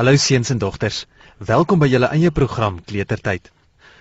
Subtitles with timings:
[0.00, 0.98] Hallo seuns en dogters.
[1.48, 3.50] Welkom by julle eie program Kletertyd.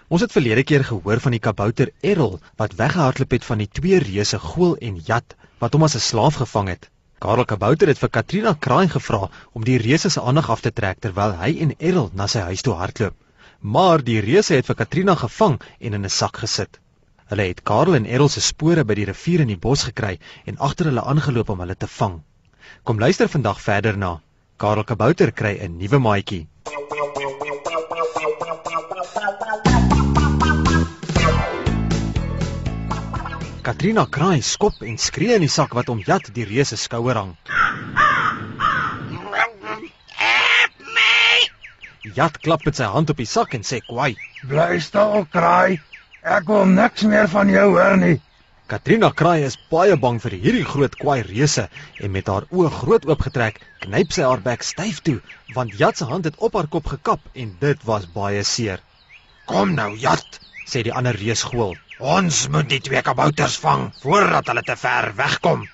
[0.07, 3.99] Ons het verlede keer gehoor van die kabouter Errol wat weggehardloop het van die twee
[4.05, 6.87] reuse Goel en Jat wat hom as 'n slaaf gevang het.
[7.19, 11.01] Karel Kabouter het vir Katrina Kraai gevra om die reuse se aandag af te trek
[11.01, 13.15] terwyl hy en Errol na sy huis toe hardloop.
[13.59, 16.79] Maar die reuse het vir Katrina gevang en in 'n sak gesit.
[17.25, 20.57] Hulle het Karel en Errol se spore by die rivier in die bos gekry en
[20.59, 22.21] agter hulle aangeloop om hulle te vang.
[22.83, 24.21] Kom luister vandag verder na
[24.59, 26.47] Karel Kabouter kry 'n nuwe maatjie.
[33.63, 37.15] Katrina kraai skop en skree in die sak wat om Jat die reus se skouer
[37.15, 37.33] hang.
[42.19, 44.11] Jat klap met sy hand op die sak en sê kwai.
[44.43, 45.79] Bly stil, kraai.
[46.23, 48.17] Ek wil niks meer van jou hoor nie.
[48.69, 51.63] Katrina kraai is baie bang vir hierdie groot kwai reuse
[52.05, 55.15] en met haar oë groot oopgetrek, knyp sy haar bek styf toe,
[55.55, 58.83] want Jat se hand het op haar kop gekap en dit was baie seer.
[59.49, 60.37] Kom nou, Jat,
[60.69, 61.73] sê die ander reus goel.
[61.97, 65.65] Ons moet die twee kabouters vang voordat hulle te ver wegkom.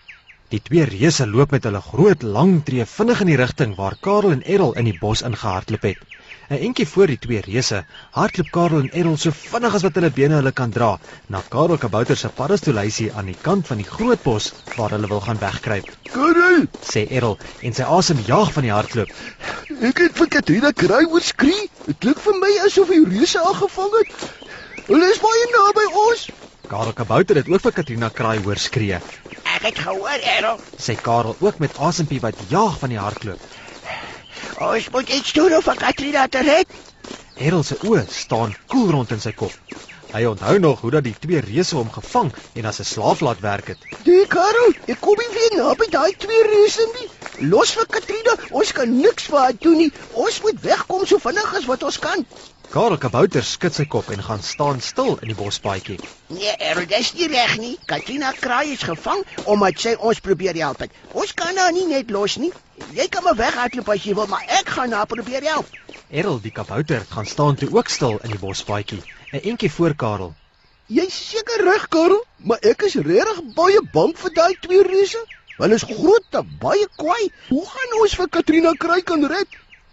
[0.55, 4.37] Die twee reuse loop met hulle groot lang tree vinnig in die rigting waar Karel
[4.37, 6.07] en Errol in die bos ingehardloop het.
[6.49, 7.77] 'n Entjie voor die twee reuse
[8.13, 10.89] hardloop Karel en Errol so vinnig as wat hulle bene hulle kan dra
[11.33, 15.23] na Karel Kabouter se paddestoelhuisie aan die kant van die groot bos waar hulle wil
[15.25, 15.89] gaan wegkruip.
[16.13, 19.17] Karel, sê Errol en sy asem jaag van die hardloop.
[19.89, 21.65] Ek het vir Katrina kraai oor skree.
[21.89, 24.17] Dit klink vir my asof die reuse haar gevang het.
[24.85, 26.29] Hulle is baie naby ons.
[26.69, 29.01] Karel Kabouter het ook vir Katrina kraai hoor skree.
[29.55, 33.41] Ek het gehoor, Errol, sê Karel ook met asempie wat jaag van die hardloop.
[34.55, 36.67] Ons moet iets doen om vir Katrina te red.
[37.35, 39.51] Errol se oë staan koel rond in sy kop.
[40.13, 43.41] Hy onthou nog hoe dat die twee reuse hom gevang en as 'n slaaf laat
[43.43, 43.81] werk het.
[44.07, 47.09] Die Karel, ek kom nie weer naby daai twee reuse nie.
[47.51, 49.91] Los vir Katrina, ons kan niks vir haar doen nie.
[50.13, 52.25] Ons moet wegkom so vinnig as wat ons kan.
[52.71, 55.99] Karel Kabouter skud sy kop en gaan staan stil in die bospaadjie.
[56.29, 57.77] Nee, Errol, dis nie reg nie.
[57.85, 60.91] Katrina Kraai is gevang omdat sy ons probeer help het.
[61.13, 62.53] Ons kan haar nie net los nie.
[62.93, 65.69] Jy kan maar weghardloop as jy wil, maar ek gaan haar probeer help.
[66.09, 69.01] Errol die kabouter gaan staan toe ook stil in die bospaadjie,
[69.33, 70.33] 'n entjie voor Karel.
[70.87, 75.21] Jy's seker reg, Karel, maar ek is regtig baie bang vir daai twee reuse.
[75.57, 77.31] Hulle is groot en baie kwaai.
[77.49, 79.47] Hoe gaan ons vir Katrina Kraai kan red?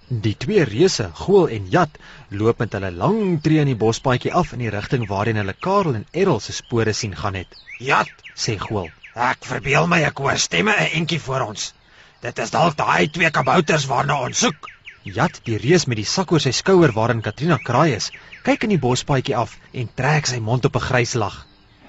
[0.08, 1.90] Die twee reuse, Goel en Jat,
[2.28, 5.94] loop met hulle lang tree in die bospaadjie af in die rigting waarheen hulle Karel
[5.94, 7.48] en Errol se spore sien gaan het.
[7.78, 8.90] Jat, sê Goel.
[9.14, 11.72] Ek verbeel my ek hoor stemme 'n entjie voor ons.
[12.22, 14.68] Dit is dalk daai twee kabouters waarna ons soek.
[15.02, 18.12] Jat, die reus met die sak oor sy skouer waarin Katrina kraai is,
[18.46, 21.40] kyk in die bospaadjie af en trek sy mond op 'n grys lag.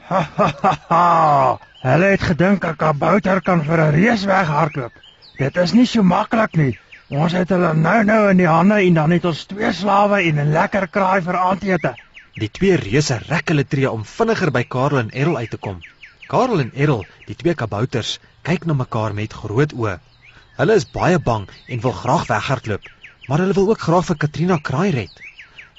[0.07, 1.03] Ha ha ha ha.
[1.83, 4.95] Hulle het gedink 'n kabouter kan vir 'n reus weghardloop.
[5.37, 6.79] Dit is nie so maklik nie.
[7.09, 10.39] Ons het hulle nou nou in die hande en dan het ons twee slawe en
[10.39, 11.93] 'n lekker kraai vir aandete.
[12.41, 15.79] Die twee reuse rek hulle tree om vinniger by Karel en Errol uit te kom.
[16.27, 19.99] Karel en Errol, die twee kabouters, kyk na mekaar met groot oë.
[20.53, 22.89] Hulle is baie bang en wil graag weghardloop,
[23.25, 25.21] maar hulle wil ook graag vir Katrina kraai red.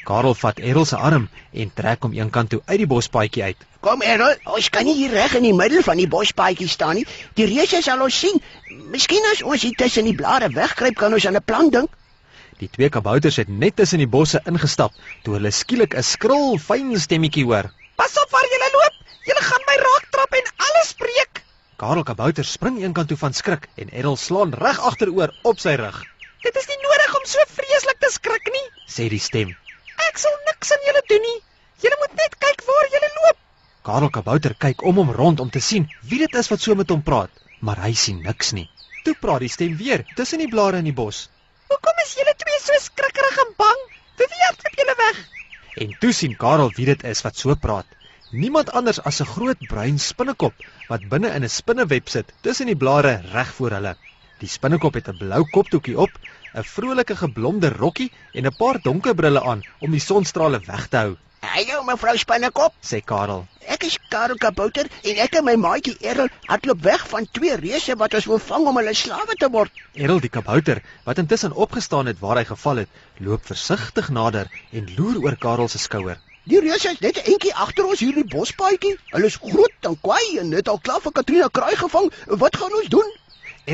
[0.05, 1.29] Karel vat Errol se arm
[1.63, 3.61] en trek hom eenkant toe uit die bospaadjie uit.
[3.87, 7.07] Kom Errol, ons kan nie hier reg in die middel van die bospaadjie staan nie.
[7.39, 8.43] Die reuse sal ons sien.
[8.91, 11.95] Miskien as ons hier tussen die blare wegkruip, kan ons aan 'n plan dink.
[12.59, 14.93] Die twee kabouters het net tussen die bosse ingestap
[15.23, 17.71] toe hulle skielik 'n skril, fyn stemmetjie hoor.
[17.95, 18.95] Pas op waar jy loop.
[19.25, 19.64] Jy gaan
[21.85, 25.97] Karel Kabouter spring eenkant toe van skrik en Errol slaan reg agteroor op sy rug.
[26.45, 28.63] Dit is nie nodig om so vreeslik te skrik nie,
[28.95, 29.51] sê die stem.
[30.07, 31.35] Ek sal niks aan julle doen nie.
[31.85, 33.43] Julle moet net kyk waar julle loop.
[33.89, 36.95] Karel Kabouter kyk om hom rond om te sien wie dit is wat so met
[36.95, 38.65] hom praat, maar hy sien niks nie.
[39.05, 41.27] Toe praat die stem weer tussen die blare in die bos.
[41.69, 43.85] Hoekom is julle twee so skrikkerig en bang?
[44.23, 45.21] Wie hardloop julle weg?
[45.85, 47.93] En toe sien Karel wie dit is wat so praat.
[48.35, 50.55] Niemand anders as 'n groot bruin spinnekop
[50.89, 53.93] wat binne in 'n spinneweb sit tussen die blare reg voor hulle.
[54.41, 56.19] Die spinnekop het 'n blou kopdoekie op,
[56.55, 60.97] 'n vrolike geblomde rokkie en 'n paar donker brille aan om die sonstrale weg te
[60.97, 61.17] hou.
[61.41, 63.47] "Hallo mevrou Spinnekop," sê Karel.
[63.61, 67.97] "Ek is Karel Kabouter en ek en my maatjie Errol hardloop weg van twee reuse
[67.97, 72.07] wat ons wil vang om hulle slawe te word." Errol die kabouter, wat intussen opgestaan
[72.07, 72.89] het waar hy geval het,
[73.19, 76.19] loop versigtig nader en loer oor Karel se skouer.
[76.53, 78.99] Die reuse is net 'n entjie agter ons hier in die bospaadjie.
[79.17, 82.11] Hulle is groot en kwaai en het al klaar vir Katrina kraai gevang.
[82.43, 83.15] Wat gaan ons doen?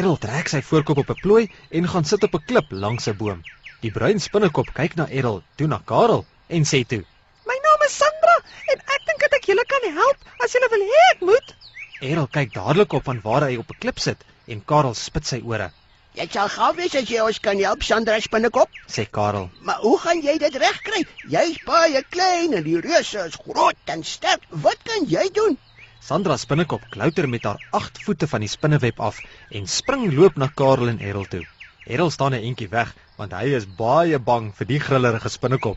[0.00, 3.16] Errol trek sy voorkop op 'n plooi en gaan sit op 'n klip langs 'n
[3.16, 3.42] boom.
[3.80, 7.02] Die bruin spinnekop kyk na Errol, toe na Karel en sê toe:
[7.50, 8.36] "My naam is Sandra
[8.72, 11.54] en ek dink dat ek julle kan help as julle wil hê ek moet."
[11.98, 15.42] Errol kyk dadelik op van waar hy op 'n klip sit en Karel spit sy
[15.42, 15.72] ore.
[16.18, 18.68] Jy sal gou wees as jy ons kan help, Sandra Spinnekop.
[18.90, 19.48] sê Karel.
[19.62, 21.04] Maar hoe gaan jy dit regkry?
[21.30, 24.42] Jy's baie klein en die reuse is groot en sterk.
[24.50, 25.56] Wat kan jy doen?
[26.00, 29.20] Sandra Spinnekop klouter met haar 8 voete van die spinneweb af
[29.50, 31.44] en spring loop na Karel en Errol toe.
[31.86, 35.76] Errol staan 'n entjie weg want hy is baie bang vir die grillerige spinnekop,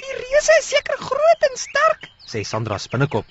[0.00, 3.24] Die reuse is seker groot en sterk, sê Sandra Spinnekop.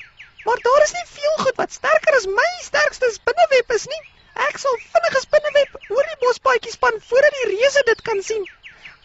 [0.46, 4.02] maar daar is nie veel goed wat sterker as my sterkste spinneweb is nie.
[4.44, 8.44] Ek sal vinnige spinneweb oor die bospaadjie span voordat die reuse dit kan sien.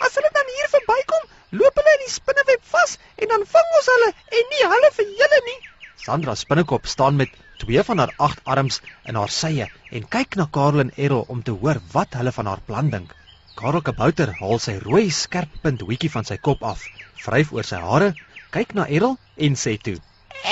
[0.06, 1.28] As hulle dan hier verbykom,
[1.60, 5.12] loop hulle in die spinneweb vas en dan vang ons hulle en nie hulle vir
[5.20, 5.58] julle nie.
[6.00, 8.80] Sandra Spinnekop staan met twee van haar 8 arms
[9.12, 9.68] in haar sye
[9.98, 13.14] en kyk na Karel en Errol om te hoor wat hulle van haar plan dink.
[13.60, 16.86] Karel Kabouter haal sy rooi skerppunt hoedjie van sy kop af,
[17.22, 18.14] vryf oor sy hare,
[18.56, 19.98] kyk na Errol en sê toe: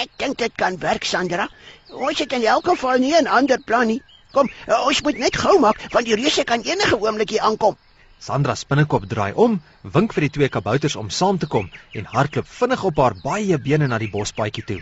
[0.03, 1.49] Ek dink dit kan werk, Sandra.
[1.89, 4.03] Ons het in elk geval nie 'n ander plan nie.
[4.37, 7.77] Kom, uh, ons moet net gou maak want die reuse kan enige oomblik hier aankom.
[8.21, 9.61] Sandra Spinnekop draai om,
[9.95, 13.59] wink vir die twee kabouters om saam te kom en hardloop vinnig op haar baie
[13.69, 14.79] bene na die bospaadjie toe.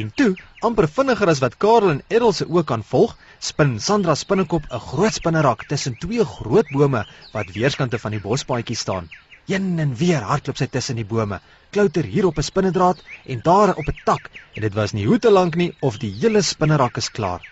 [0.00, 0.30] En toe,
[0.66, 3.14] amper vinniger as wat Karel en Errol se oë kan volg,
[3.50, 7.04] spin Sandra Spinnekop 'n groot spinnerak tussen twee groot bome
[7.36, 9.10] wat weerskante van die bospaadjie staan.
[9.46, 11.40] Heen en weer hardloop sy tussen die bome,
[11.70, 15.18] klouter hier op 'n spinnedraad en daar op 'n tak en dit was nie hoe
[15.18, 17.42] te lank nie of die hele spinnerak is klaar.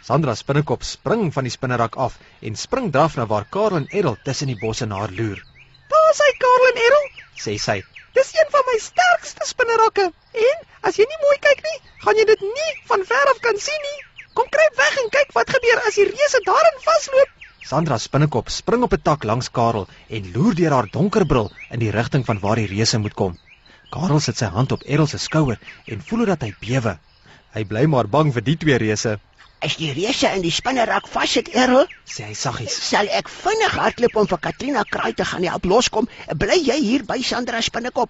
[0.00, 4.16] Sandra Spinnekop spring van die spinnerak af en spring draf na waar Karel en Errol
[4.24, 5.42] tussen die bosse na haar loer.
[5.92, 7.08] Daar is hy Karel en Errol.
[7.44, 7.76] Sê sy:
[8.16, 10.06] Dis een van my sterkste spinnerakke.
[10.46, 11.76] En as jy nie mooi kyk nie,
[12.06, 14.00] gaan jy dit nie van ver af kan sien nie.
[14.34, 17.36] Kom kruip weg en kyk wat gebeur as die reuse daarin vasloop.
[17.70, 21.84] Sandra Spinnekop spring op 'n tak langs Karel en loer deur haar donker bril in
[21.84, 23.38] die rigting van waar die reuse moet kom.
[23.92, 26.98] Karel sit sy hand op Errol se skouer en voel hoe dat hy bewe.
[27.54, 29.18] Hy bly maar bang vir die twee reuse,
[29.60, 32.72] As die reuse in die spinnerak vassit, Errol, sê hy saggies.
[32.90, 36.06] sal ek vinnig hardloop om vir Katrina Kraai te gaan help loskom.
[36.42, 38.08] Bly jy hier by Sandra Spinnekop?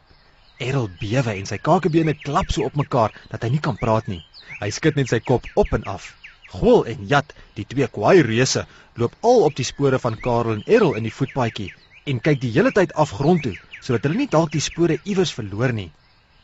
[0.62, 4.20] Errol bewe en sy kakebene klap so op mekaar dat hy nie kan praat nie.
[4.60, 6.12] Hy skud net sy kop op en af.
[6.52, 8.62] Goel en Jat, die twee kwaai reuse,
[8.94, 11.72] loop al op die spore van Karel en Errol in die voetpaadjie
[12.06, 15.74] en kyk die hele tyd afgrond toe sodat hulle nie dalk die spore iewers verloor
[15.74, 15.90] nie.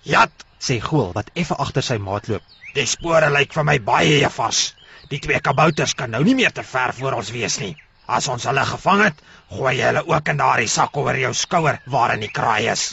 [0.03, 2.43] Jat, sê Goel wat effe agter sy maat loop.
[2.75, 4.64] Die spore lyk vir my baie vas.
[5.10, 7.75] Die twee kabouters kan nou nie meer te ver voor ons wees nie.
[8.06, 11.81] As ons hulle gevang het, gooi jy hulle ook in daardie sak oor jou skouer
[11.94, 12.84] waarin die kraai is.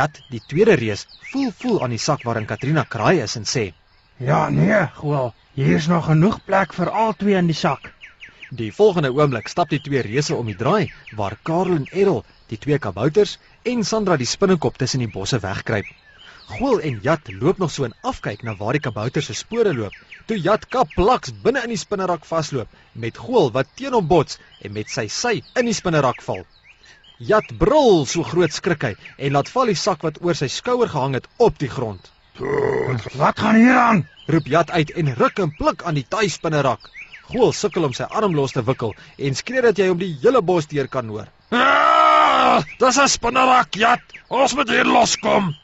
[0.00, 3.70] Jat, die tweede reus, voel voel aan die sak waarin Katrina kraai is en sê:
[4.18, 5.30] Ja, nee, goeie.
[5.54, 7.88] Hier is nog genoeg plek vir al twee in die sak.
[8.60, 12.58] Die volgende oomblik stap die twee reuse om die draai waar Karel en Errol, die
[12.58, 13.38] twee kabouters
[13.72, 15.86] en Sandra die spinnekop tussen die bosse wegkruip.
[16.50, 19.94] Goel en Jat loop nog so en afkyk na waar die kabouters se spore loop.
[20.26, 22.68] Toe Jat kaplaks binne in die spinnerak vasloop
[23.04, 26.42] met Goel wat teen hom bots en met sy sy in die spinnerak val.
[27.30, 30.90] Jat brul so groot skrik hy en laat val die sak wat oor sy skouer
[30.90, 32.10] gehang het op die grond.
[33.20, 34.04] Wat gaan hier aan?
[34.26, 36.90] Roep Jat uit en ruk en pluk aan die taai spinnerak.
[37.30, 40.42] Goel sukkel om sy arm los te wikkel en skree dat jy hom die hele
[40.42, 41.30] bos deur kan hoor.
[41.54, 44.02] Ah, dis 'n spinnerak, Jat.
[44.28, 45.54] Ons moet hier loskom.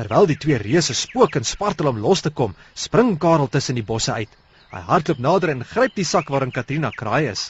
[0.00, 3.84] Terwyl die twee reuse spook en spartel om los te kom, spring Karel tussen die
[3.84, 4.30] bosse uit.
[4.72, 7.42] Hy hardloop nader en gryp die sak waarin Katrina kraai is.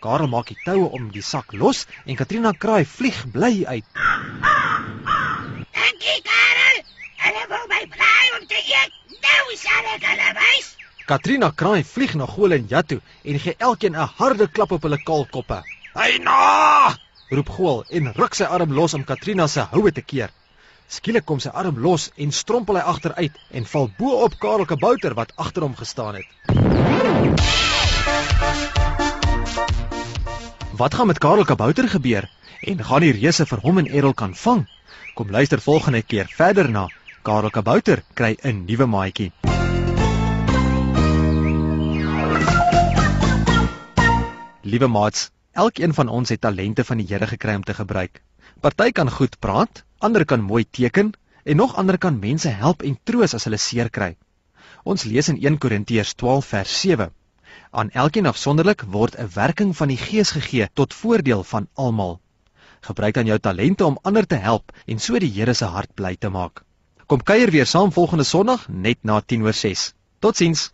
[0.00, 3.84] Karel maak die toue om die sak los en Katrina kraai vlieg bly uit.
[5.76, 6.82] Dankie, Karel.
[7.26, 8.98] Hulle wou my braai om te eet.
[9.28, 10.74] Nou sal ek hulle wys.
[11.12, 15.04] Katrina kraai vlieg na Goel en Jatto en gee elkeen 'n harde klap op hulle
[15.10, 15.60] kaalkoppe.
[15.92, 16.96] Hy na!
[17.28, 20.32] Roep Goel en ruk sy arm los om Katrina se houe te keer.
[20.92, 25.14] Skielik kom sy arm los en strompel hy agteruit en val bo op Karel Kabouter
[25.16, 26.26] wat agter hom gestaan het.
[30.76, 32.26] Wat gaan met Karel Kabouter gebeur
[32.68, 34.66] en gaan die reuse vir hom en Errol kan vang?
[35.16, 36.82] Kom luister volgende keer verder na
[37.24, 39.30] Karel Kabouter kry 'n nuwe maatjie.
[44.60, 48.20] Liewe maats, elkeen van ons het talente van die Here gekry om te gebruik.
[48.60, 51.12] Party kan goed praat, ander kan mooi teken
[51.44, 54.16] en nog ander kan mense help en troos as hulle seer kry.
[54.84, 57.12] Ons lees in 1 Korintiërs 12 vers 7.
[57.70, 62.20] Aan elkeen afsonderlik word 'n werking van die Gees gegee tot voordeel van almal.
[62.80, 66.16] Gebruik dan jou talente om ander te help en so die Here se hart bly
[66.16, 66.64] te maak.
[67.06, 69.92] Kom kuier weer saam volgende Sondag net na 10:06.
[70.18, 70.72] Totsiens.